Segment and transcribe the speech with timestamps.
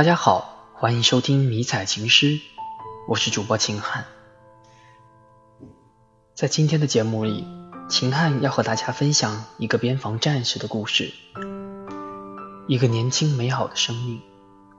[0.00, 2.40] 大家好，欢迎收听迷彩情诗，
[3.06, 4.06] 我是主播秦汉。
[6.34, 7.46] 在今天的节目里，
[7.90, 11.12] 秦汉要和大家分享一个边防战士的故事，
[12.66, 14.22] 一个年轻美好的生命，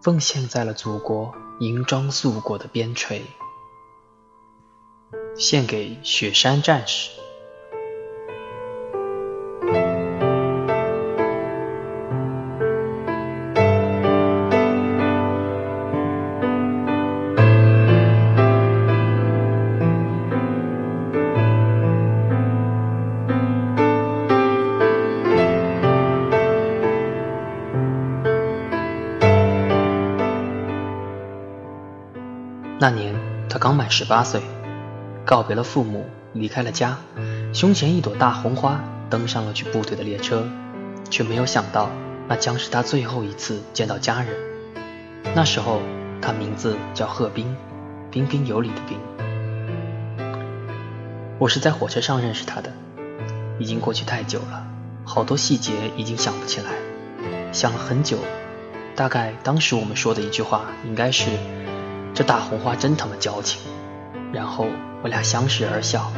[0.01, 3.21] 奉献在了祖国银装素裹的边陲，
[5.37, 7.11] 献给雪山战士。
[33.71, 34.41] 刚满十八岁，
[35.23, 36.97] 告别了父母，离开了家，
[37.53, 40.45] 胸前一朵大红花，登上了去部队的列车，
[41.09, 41.89] 却没有想到
[42.27, 44.35] 那将是他最后一次见到家人。
[45.33, 45.79] 那时候
[46.21, 47.55] 他名字叫贺斌，
[48.11, 48.97] 彬彬有礼的彬。
[51.39, 52.73] 我是在火车上认识他的，
[53.57, 54.67] 已经过去太久了，
[55.05, 56.71] 好多细节已经想不起来，
[57.53, 58.17] 想了很久，
[58.97, 61.29] 大概当时我们说的一句话应该是。
[62.13, 63.61] 这大红花真他妈矫情，
[64.33, 64.67] 然后
[65.01, 66.11] 我俩相视而笑。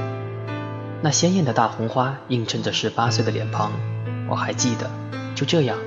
[1.02, 3.72] 那鲜艳的大红花映衬着十八岁的脸庞，
[4.30, 4.90] 我还记得。
[5.36, 5.78] 就这样，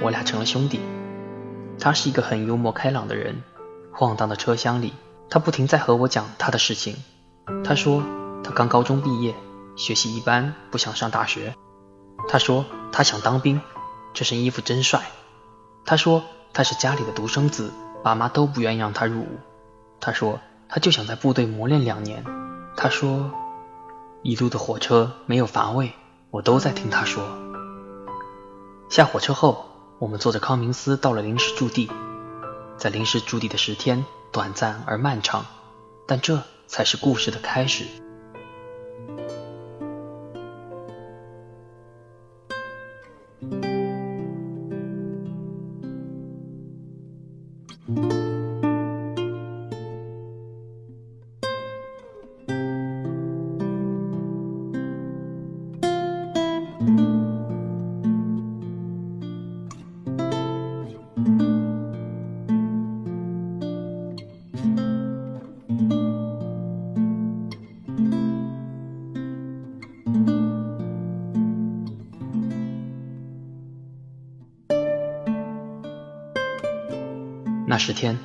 [0.00, 0.80] 我俩成了兄弟。
[1.78, 3.42] 他是一个很幽默开朗的人。
[3.92, 4.92] 晃荡的车厢里，
[5.30, 6.96] 他不停在和我讲他的事情。
[7.64, 8.02] 他说
[8.44, 9.34] 他刚高中毕业，
[9.76, 11.54] 学习一般，不想上大学。
[12.28, 13.60] 他说他想当兵，
[14.12, 15.02] 这身衣服真帅。
[15.84, 17.72] 他说他是家里的独生子，
[18.04, 19.38] 爸妈都不愿意让他入伍。
[20.00, 22.24] 他说，他就想在部队磨练两年。
[22.76, 23.30] 他说，
[24.22, 25.92] 一路的火车没有乏味，
[26.30, 27.26] 我都在听他说。
[28.88, 29.66] 下火车后，
[29.98, 31.90] 我们坐着康明斯到了临时驻地。
[32.76, 35.46] 在临时驻地的十天，短暂而漫长，
[36.06, 37.84] 但这才是故事的开始。
[77.68, 78.16] 那十天，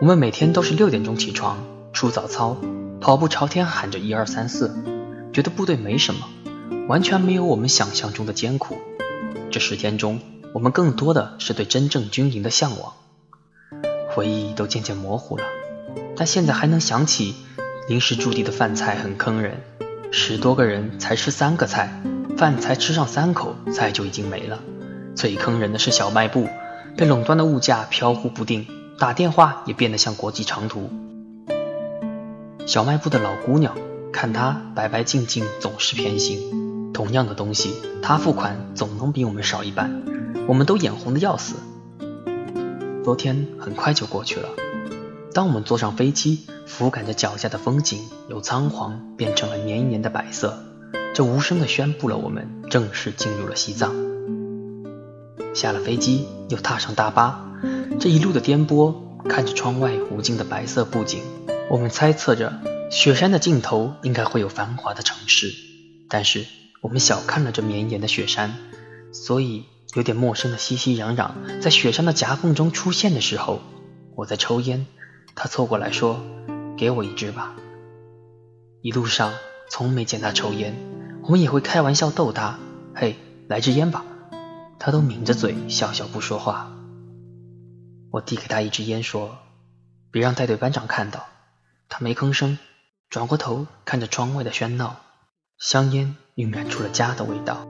[0.00, 1.58] 我们每天都是六点钟起床，
[1.92, 2.56] 出早操，
[3.02, 4.74] 跑步朝天喊着一二三四，
[5.30, 6.26] 觉得部队没什么，
[6.88, 8.78] 完全没有我们想象中的艰苦。
[9.50, 10.20] 这十天中，
[10.54, 12.94] 我们更多的是对真正军营的向往，
[14.14, 15.44] 回忆都渐渐模糊了，
[16.16, 17.34] 但现在还能想起
[17.88, 19.60] 临时驻地的饭菜很坑人，
[20.10, 22.02] 十多个人才吃三个菜，
[22.38, 24.60] 饭才吃上三口，菜就已经没了。
[25.14, 26.48] 最坑人的是小卖部，
[26.96, 28.66] 被垄断的物价飘忽不定。
[28.98, 30.90] 打电话也变得像国际长途。
[32.66, 33.76] 小卖部的老姑娘
[34.12, 36.92] 看他白白净净，总是偏心。
[36.92, 40.02] 同样的东西，他付款总能比我们少一半，
[40.48, 41.54] 我们都眼红的要死。
[43.04, 44.48] 昨天很快就过去了。
[45.32, 50.58] 当我们坐上飞机，俯瞰着脚下的风景，由苍黄变成了绵延的白色，
[51.14, 53.94] 这无声的宣布了我们正式进入了西藏。
[55.54, 57.47] 下了飞机，又踏上大巴。
[58.00, 58.94] 这一路的颠簸，
[59.28, 61.22] 看着窗外无尽的白色布景，
[61.70, 62.60] 我们猜测着
[62.90, 65.52] 雪山的尽头应该会有繁华的城市，
[66.08, 66.46] 但是
[66.80, 68.54] 我们小看了这绵延的雪山，
[69.12, 73.60] 所以有点陌生的熙熙攘攘在雪山的夹缝中出现的时候，
[74.14, 74.86] 我在抽烟，
[75.34, 76.20] 他凑过来说
[76.78, 77.56] ：“给我一支吧。”
[78.80, 79.32] 一路上
[79.68, 80.76] 从没见他抽烟，
[81.24, 82.58] 我们也会开玩笑逗他
[82.94, 83.16] ：“嘿，
[83.48, 84.04] 来支烟吧。”
[84.78, 86.77] 他都抿着嘴笑笑不说话。
[88.10, 89.38] 我递给他一支烟，说
[90.10, 91.26] ：“别让带队班长看到。”
[91.90, 92.58] 他没吭声，
[93.10, 94.96] 转过头看着窗外的喧闹，
[95.58, 97.66] 香烟晕染出了家的味道。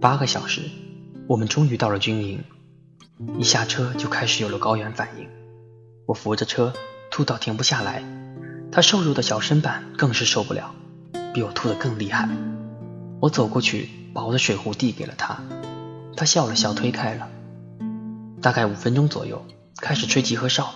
[0.00, 0.62] 八个小时，
[1.28, 2.44] 我们终于到了军营。
[3.38, 5.28] 一下车就开始有了高原反应，
[6.06, 6.72] 我扶着车
[7.10, 8.02] 吐到停不下来，
[8.72, 10.74] 他瘦弱的小身板更是受不了，
[11.32, 12.28] 比我吐得更厉害。
[13.20, 15.40] 我走过去，把我的水壶递给了他。
[16.16, 17.28] 他笑了笑，推开了。
[18.40, 19.44] 大概五分钟左右，
[19.76, 20.72] 开始吹集合哨。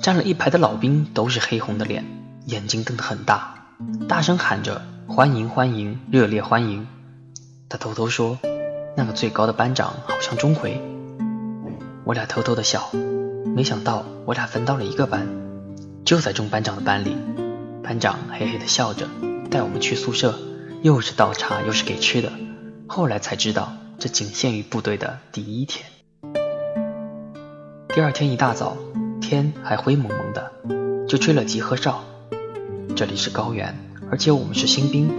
[0.00, 2.04] 站了一排的老兵都是黑红的脸，
[2.46, 3.66] 眼睛瞪得很大，
[4.08, 6.86] 大声喊着“欢迎欢迎，热烈欢迎”。
[7.68, 8.38] 他偷偷说
[8.96, 10.78] ：“那个最高的班长好像钟馗。
[12.04, 12.90] 我俩偷偷的笑，
[13.56, 15.26] 没想到我俩分到了一个班，
[16.04, 17.16] 就在钟班长的班里。
[17.82, 19.08] 班长嘿嘿的笑着，
[19.50, 20.38] 带我们去宿舍，
[20.82, 22.30] 又是倒茶又是给吃的。
[22.86, 25.86] 后来才知道，这仅限于部队的第一天。
[27.88, 28.76] 第二天一大早，
[29.20, 30.52] 天还灰蒙蒙的，
[31.08, 32.02] 就吹了集合哨。
[32.96, 33.76] 这里是高原，
[34.10, 35.10] 而且我们是新兵，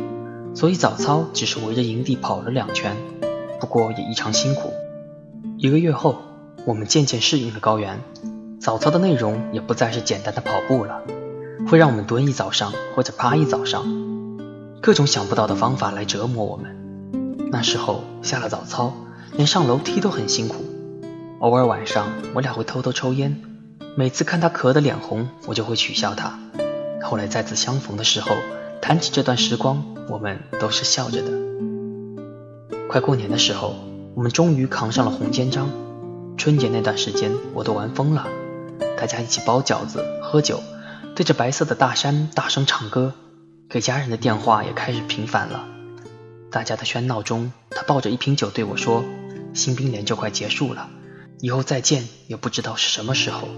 [0.54, 2.96] 所以早操只是围着营地跑了两圈。
[3.60, 4.72] 不过也异常辛苦。
[5.58, 6.22] 一个月后，
[6.66, 8.02] 我们渐渐适应了高原，
[8.60, 11.02] 早操的内容也不再是简单的跑步了，
[11.68, 13.86] 会让我们蹲一早上或者趴一早上，
[14.82, 16.85] 各种想不到的方法来折磨我们。
[17.52, 18.94] 那时候下了早操，
[19.34, 20.66] 连上楼梯都很辛苦。
[21.40, 23.42] 偶尔晚上，我俩会偷偷抽烟，
[23.96, 26.40] 每次看他咳得脸红，我就会取笑他。
[27.04, 28.36] 后来再次相逢的时候，
[28.82, 31.32] 谈起这段时光，我们都是笑着的。
[32.90, 33.76] 快过年的时候，
[34.16, 35.70] 我们终于扛上了红肩章。
[36.38, 38.28] 春节那段时间，我都玩疯了，
[38.98, 40.62] 大家一起包饺子、喝酒，
[41.16, 43.14] 对着白色的大山大声唱歌，
[43.70, 45.75] 给家人的电话也开始频繁了。
[46.56, 49.04] 大家的喧闹中，他抱着一瓶酒对我说
[49.54, 50.90] ：“新兵连就快结束了，
[51.42, 53.50] 以后再见也不知道是什么时候。”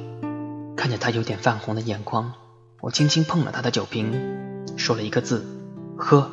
[0.75, 2.33] 看着他有点泛红的眼眶，
[2.81, 5.45] 我轻轻碰了他的酒瓶，说了一个字
[5.95, 6.31] ：“喝。”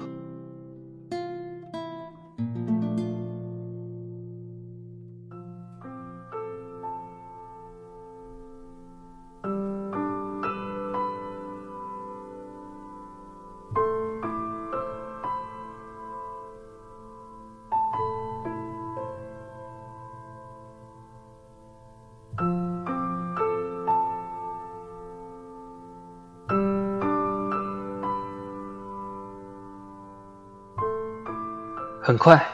[32.07, 32.49] 很快，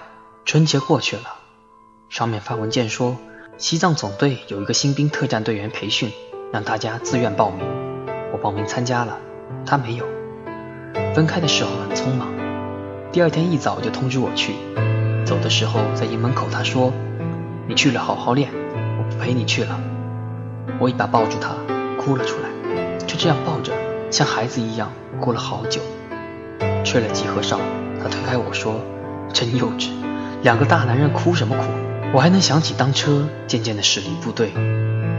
[0.44, 1.22] 春节过去了。
[2.08, 3.16] 上面发文件说，
[3.58, 6.12] 西藏总队有一个新兵特战队员培训，
[6.52, 7.66] 让大家自愿报名。
[8.32, 9.18] 我报名参加了，
[9.66, 10.06] 他没有。
[11.16, 12.28] 分开的时候很匆忙，
[13.10, 14.54] 第二天一早就通知我去。
[15.26, 16.92] 走的时候在营门口，他说
[17.66, 19.80] ：“你去了好好练，我不陪你去了。”
[20.78, 21.56] 我一把抱住他，
[22.00, 22.48] 哭了出来。
[23.04, 23.72] 就这样抱着，
[24.12, 25.80] 像孩子一样哭了好久。
[26.84, 27.58] 吹了集合哨，
[28.00, 28.80] 他推开我说。
[29.32, 29.90] 真幼稚，
[30.42, 31.64] 两个大男人哭什么哭？
[32.12, 34.52] 我还能想起当车渐渐的驶离部队，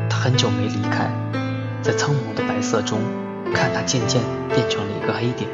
[0.09, 1.09] 他很久没离开，
[1.81, 2.99] 在苍茫的白色中，
[3.53, 5.49] 看他渐渐变成了一个黑点。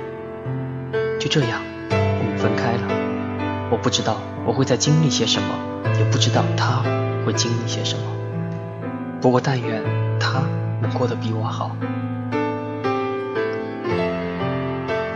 [1.19, 1.61] 就这样，
[1.91, 3.69] 我们分开了。
[3.69, 5.47] 我不知道我会再经历些什么，
[5.99, 6.81] 也不知道他
[7.25, 8.01] 会经历些什么。
[9.21, 9.83] 不过但愿
[10.19, 10.41] 他
[10.81, 11.75] 能过得比我好。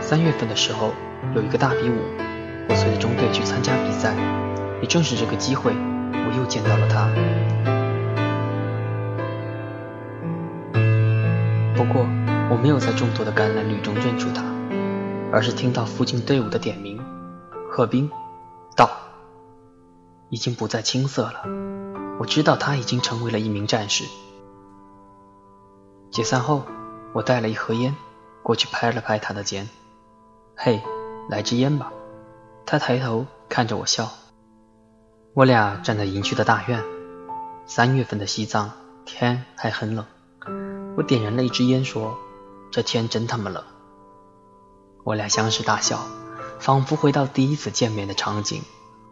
[0.00, 0.92] 三月份的时候，
[1.34, 2.31] 有一个大比武。
[2.74, 4.14] 随着中队去参加比赛，
[4.80, 7.08] 也正是这个机会，我又见到了他。
[11.74, 12.02] 不过，
[12.50, 14.42] 我没有在众多的橄榄绿中认出他，
[15.32, 17.00] 而是听到附近队伍的点名
[17.70, 18.10] ：“贺斌，
[18.76, 18.90] 到。”
[20.30, 21.44] 已经不再青涩了。
[22.18, 24.04] 我知道他已经成为了一名战士。
[26.10, 26.64] 解散后，
[27.12, 27.94] 我带了一盒烟
[28.42, 29.68] 过去，拍了拍他的肩
[30.56, 30.80] ：“嘿，
[31.28, 31.92] 来支烟吧。”
[32.64, 34.10] 他抬头看着我笑，
[35.34, 36.82] 我俩站在营区的大院。
[37.66, 38.72] 三月份的西藏
[39.04, 40.04] 天还很冷，
[40.96, 42.18] 我点燃了一支烟，说
[42.72, 43.62] ：“这天真他妈冷。”
[45.04, 46.00] 我俩相视大笑，
[46.58, 48.62] 仿佛回到第一次见面的场景，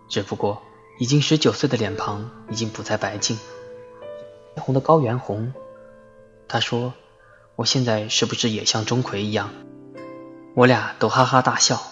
[0.09, 0.62] 只不过
[0.99, 3.38] 已经十九岁的脸庞已经不再白净，
[4.57, 5.52] 红的高原红。
[6.49, 6.95] 他说
[7.57, 9.50] ：“我现在是不是也像钟馗一样？”
[10.57, 11.83] 我俩都哈哈大笑。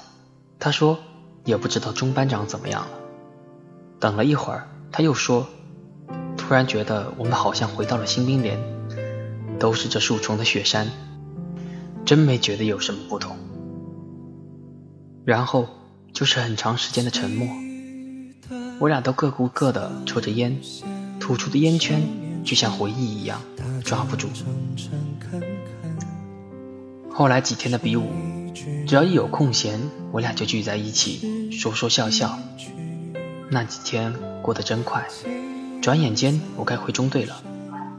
[0.58, 0.98] 他说。
[1.48, 2.90] 也不知道钟班长怎么样了。
[3.98, 5.46] 等了一会儿，他又说
[6.36, 8.58] ：“突然觉得我们好像回到了新兵连，
[9.58, 10.86] 都是这树丛的雪山，
[12.04, 13.34] 真没觉得有什么不同。”
[15.24, 15.66] 然后
[16.12, 17.48] 就是很长时间的沉默，
[18.78, 20.54] 我俩都各顾各的抽着烟，
[21.18, 22.02] 吐出的烟圈
[22.44, 23.40] 就像回忆一样
[23.82, 24.28] 抓不住。
[27.10, 28.27] 后来几天的比武。
[28.86, 29.80] 只要一有空闲，
[30.12, 32.38] 我俩就聚在一起说说笑笑。
[33.50, 35.06] 那几天过得真快，
[35.80, 37.42] 转眼间我该回中队了。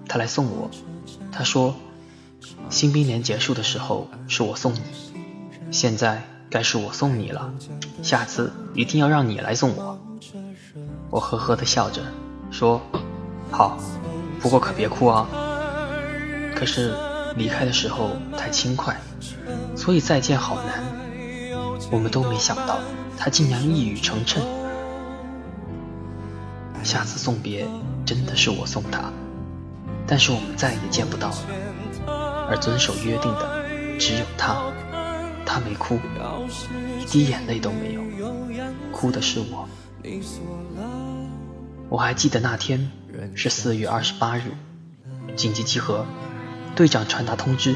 [0.07, 0.69] 他来送我，
[1.31, 1.75] 他说
[2.69, 4.81] ：“新兵连结束的时候是我送你，
[5.71, 7.53] 现在该是我送你了。
[8.01, 9.99] 下次一定要让你来送我。”
[11.11, 12.01] 我呵呵的笑着
[12.51, 12.81] 说
[13.51, 13.77] ：“好，
[14.39, 15.27] 不过可别哭啊。”
[16.55, 16.93] 可是
[17.35, 18.99] 离开的时候太轻快。
[19.79, 20.83] 所以再见好难，
[21.89, 22.79] 我们都没想到
[23.17, 24.41] 他竟然一语成谶。
[26.83, 27.65] 下次送别
[28.05, 29.09] 真的是我送他，
[30.05, 31.37] 但是我们再也见不到了。
[32.49, 33.63] 而遵守约定的
[33.97, 34.61] 只有他，
[35.45, 35.97] 他没哭，
[36.99, 38.01] 一滴眼泪都没有，
[38.91, 39.65] 哭的是我。
[41.87, 42.91] 我还记得那天
[43.33, 44.41] 是四月二十八日，
[45.37, 46.05] 紧急集合，
[46.75, 47.75] 队长传达通知，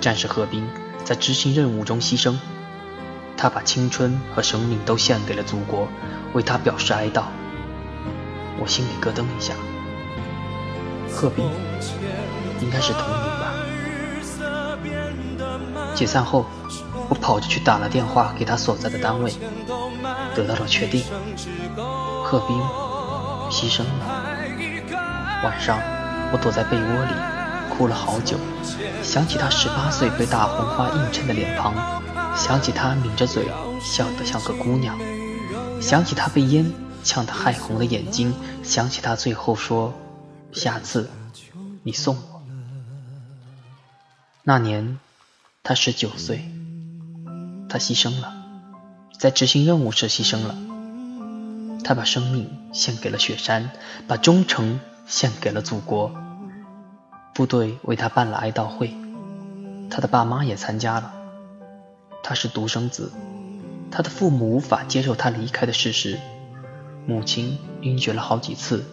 [0.00, 0.66] 战士贺兵
[1.04, 2.36] 在执行任务中牺牲。
[3.36, 5.88] 他把青春和生命都献给了祖国，
[6.34, 7.22] 为他表示哀悼。
[8.58, 9.54] 我心里咯噔一下。
[11.10, 11.44] 贺斌，
[12.60, 13.54] 应该是同名吧。
[15.94, 16.46] 解散后，
[17.08, 19.32] 我跑着去打了电话给他所在的单位，
[20.34, 21.02] 得到了确定。
[22.22, 22.56] 贺斌
[23.50, 24.06] 牺牲了。
[25.44, 25.78] 晚上，
[26.32, 27.12] 我躲在被窝里
[27.80, 28.36] 哭了好久，
[29.02, 31.74] 想起他十八岁被大红花映衬的脸庞。
[32.36, 33.46] 想起他抿着嘴
[33.80, 34.98] 笑得像个姑娘，
[35.80, 36.70] 想起他被烟
[37.02, 39.94] 呛得害红的眼睛，想起他最后说
[40.52, 41.08] ：“下次
[41.82, 42.42] 你送我。”
[44.44, 44.98] 那年
[45.62, 46.50] 他十九岁，
[47.66, 48.34] 他牺牲了，
[49.18, 50.54] 在执行任务时牺牲了。
[51.82, 53.70] 他把生命献给了雪山，
[54.06, 56.12] 把忠诚献给了祖国。
[57.40, 58.94] 部队为他办了哀悼会，
[59.88, 61.14] 他的爸妈也参加了。
[62.22, 63.10] 他是独生子，
[63.90, 66.18] 他的父母无法接受他离开的事实。
[67.06, 68.84] 母亲晕厥了好几次，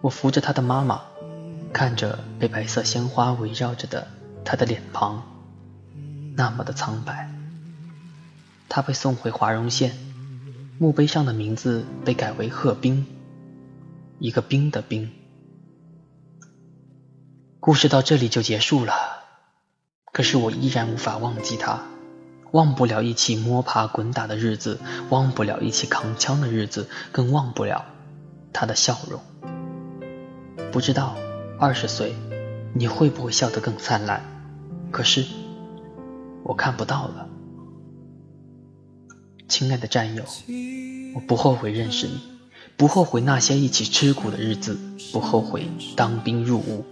[0.00, 1.02] 我扶着他的妈妈，
[1.70, 4.08] 看着被白色鲜花围绕着的
[4.42, 5.22] 他的脸庞，
[6.34, 7.30] 那么的苍白。
[8.70, 9.92] 他被送回华容县，
[10.78, 13.04] 墓碑上的名字被改为贺兵，
[14.18, 15.10] 一个兵的兵。
[17.64, 18.92] 故事到这里就结束了，
[20.12, 21.80] 可是我依然无法忘记他。
[22.50, 27.84] 忘不了一起摸爬滚打的日子，忘不了一起扛枪的日子，更忘不了
[28.52, 29.22] 他的笑容。
[30.72, 31.16] 不知道
[31.60, 32.16] 二十岁
[32.74, 34.24] 你会不会笑得更灿烂？
[34.90, 35.24] 可是
[36.42, 37.28] 我看不到了。
[39.48, 40.24] 亲爱的战友，
[41.14, 42.20] 我不后悔认识你，
[42.76, 44.78] 不后悔那些一起吃苦的日子，
[45.12, 46.84] 不后悔当兵入伍。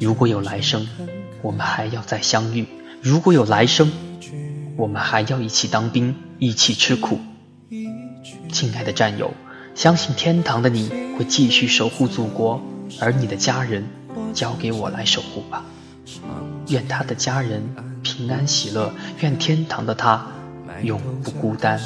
[0.00, 0.86] 如果有来生，
[1.42, 2.66] 我们还要再相遇。
[3.02, 3.92] 如果有来生。
[4.76, 7.20] 我们还要一起当兵，一起吃苦。
[8.50, 9.32] 亲爱的战友，
[9.76, 12.60] 相信天堂的你会继续守护祖国，
[12.98, 13.86] 而你的家人
[14.32, 15.64] 交给我来守护吧。
[16.66, 17.62] 愿他的家人
[18.02, 20.26] 平安喜乐，愿天堂的他
[20.82, 21.80] 永不孤单。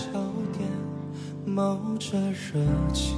[1.59, 2.61] 冒着热
[2.93, 3.17] 气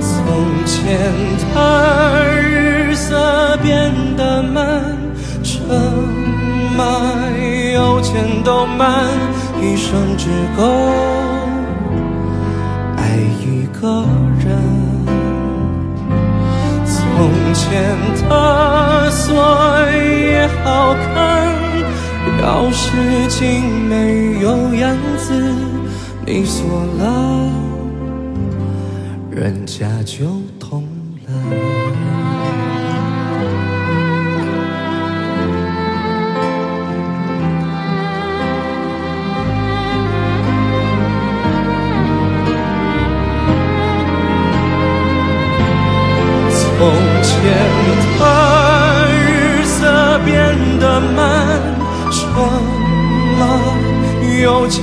[0.00, 0.98] 从前
[1.54, 4.82] 的日色变得慢，
[5.44, 5.62] 车
[6.76, 6.82] 马
[7.72, 9.06] 邮件都慢，
[9.60, 10.64] 一生只够
[12.96, 14.04] 爱一个
[14.44, 14.58] 人。
[16.84, 17.96] 从前
[18.28, 19.36] 的锁
[19.92, 21.46] 也好看，
[22.42, 22.90] 要是
[23.28, 25.32] 竟没有样子，
[26.24, 27.52] 你锁了，
[29.30, 30.41] 人家就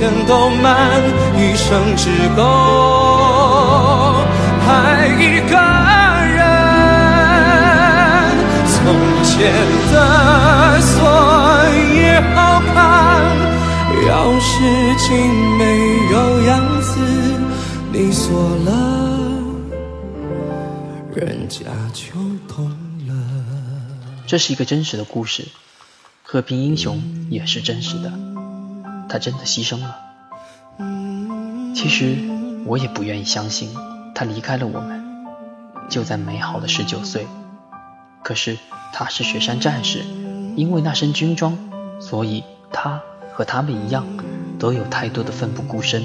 [0.00, 1.02] 有钱都慢，
[1.36, 2.42] 一生只够
[4.66, 5.54] 爱一个
[6.32, 6.40] 人。
[8.72, 8.80] 从
[9.22, 9.52] 前
[9.92, 11.04] 的锁
[11.94, 12.80] 也好看，
[14.08, 14.50] 要是
[14.96, 15.06] 竟
[15.58, 15.62] 没
[16.10, 16.16] 有
[16.46, 16.98] 样子，
[17.92, 18.70] 你锁了。
[21.14, 22.14] 人家就
[22.48, 22.70] 懂
[23.06, 23.12] 了。
[24.26, 25.46] 这是一个真实的故事，
[26.22, 28.10] 和平英雄也是真实的，
[29.10, 29.96] 他真的牺牲了。
[31.74, 32.16] 其实
[32.64, 33.68] 我也不愿意相信
[34.14, 35.02] 他离开了我们，
[35.90, 37.26] 就在美好的十九岁。
[38.22, 38.56] 可是
[38.92, 40.04] 他是雪山战士，
[40.56, 41.58] 因为那身军装，
[42.00, 43.02] 所以他
[43.34, 44.06] 和他们一样，
[44.58, 46.04] 都有太多的奋不顾身，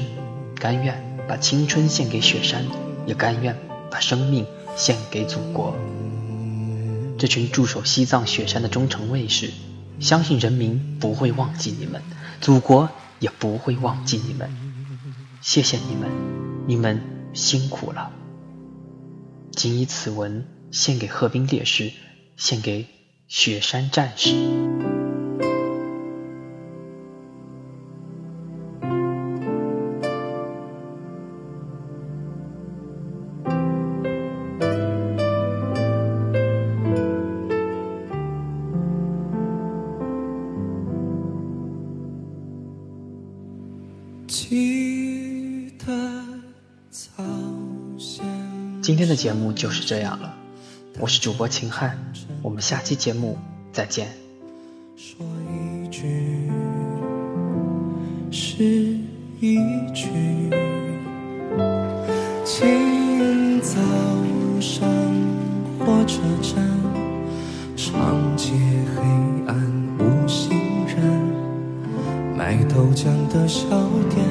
[0.56, 2.66] 甘愿把青春献给雪山，
[3.06, 3.56] 也甘愿
[3.90, 4.46] 把生命。
[4.78, 5.74] 献给祖国，
[7.18, 9.54] 这群驻守西藏雪山的忠诚卫士，
[10.02, 12.02] 相信人民不会忘记你们，
[12.42, 12.90] 祖国
[13.20, 14.50] 也不会忘记你们。
[15.42, 16.10] 谢谢你们，
[16.68, 17.02] 你们
[17.34, 18.12] 辛苦了。
[19.52, 21.92] 谨以此文献给贺兵烈士，
[22.36, 22.88] 献给
[23.28, 25.05] 雪山战士。
[48.86, 50.32] 今天的节目就是这样了，
[51.00, 51.98] 我是主播秦汉，
[52.44, 53.36] 我们下期节目
[53.74, 54.10] 再见。
[54.96, 56.52] 说一句
[58.30, 58.64] 是
[59.40, 59.58] 一
[59.92, 60.06] 句，
[62.46, 63.82] 清早
[64.62, 64.88] 上
[65.80, 66.64] 火车站，
[67.76, 68.52] 长街
[68.96, 69.02] 黑
[69.48, 73.68] 暗无行人，卖豆浆的小
[74.12, 74.24] 店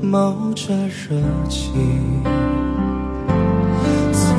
[0.00, 1.68] 冒着热气。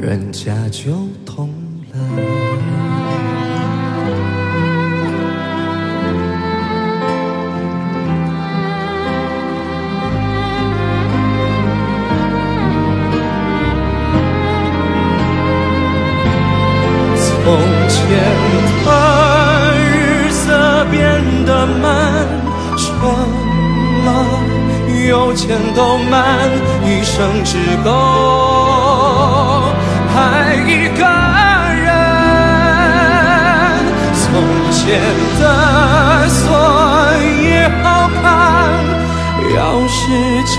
[0.00, 0.92] 人家就
[1.26, 1.50] 懂
[1.92, 1.98] 了。
[17.20, 17.56] 从
[17.88, 17.98] 前
[18.84, 18.88] 的
[19.76, 20.96] 日色变
[21.44, 22.24] 得慢，
[22.76, 22.86] 车
[24.06, 24.08] 马
[25.08, 26.48] 邮件都慢，
[26.84, 27.88] 一生只够
[34.88, 34.98] 前
[35.38, 36.48] 的锁
[37.42, 38.22] 也好看，
[39.54, 40.56] 钥匙精